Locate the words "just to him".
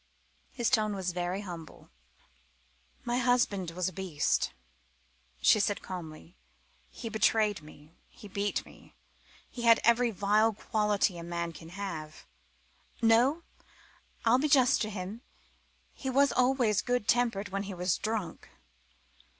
14.49-15.21